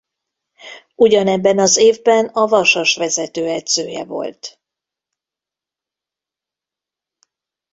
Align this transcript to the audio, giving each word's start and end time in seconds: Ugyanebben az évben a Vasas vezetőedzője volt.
Ugyanebben 0.95 1.59
az 1.59 1.77
évben 1.77 2.25
a 2.25 2.45
Vasas 2.47 2.95
vezetőedzője 2.95 4.05
volt. 4.05 4.61